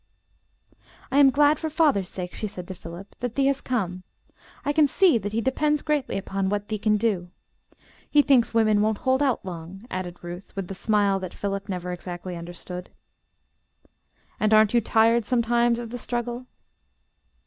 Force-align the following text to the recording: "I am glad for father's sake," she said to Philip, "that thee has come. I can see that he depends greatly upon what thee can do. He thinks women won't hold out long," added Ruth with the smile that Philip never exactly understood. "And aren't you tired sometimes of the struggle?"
"I 1.11 1.19
am 1.19 1.29
glad 1.29 1.59
for 1.59 1.69
father's 1.69 2.09
sake," 2.09 2.33
she 2.33 2.47
said 2.47 2.67
to 2.69 2.73
Philip, 2.73 3.15
"that 3.19 3.35
thee 3.35 3.45
has 3.45 3.61
come. 3.61 4.01
I 4.65 4.73
can 4.73 4.87
see 4.87 5.19
that 5.19 5.31
he 5.31 5.41
depends 5.41 5.83
greatly 5.83 6.17
upon 6.17 6.49
what 6.49 6.69
thee 6.69 6.79
can 6.79 6.97
do. 6.97 7.29
He 8.09 8.23
thinks 8.23 8.51
women 8.51 8.81
won't 8.81 8.97
hold 8.97 9.21
out 9.21 9.45
long," 9.45 9.85
added 9.91 10.23
Ruth 10.23 10.55
with 10.55 10.69
the 10.69 10.73
smile 10.73 11.19
that 11.19 11.35
Philip 11.35 11.69
never 11.69 11.91
exactly 11.93 12.35
understood. 12.35 12.89
"And 14.39 14.55
aren't 14.55 14.73
you 14.73 14.81
tired 14.81 15.23
sometimes 15.25 15.77
of 15.77 15.91
the 15.91 15.99
struggle?" 15.99 16.47